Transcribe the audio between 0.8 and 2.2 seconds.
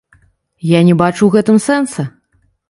не бачу ў гэтым сэнса.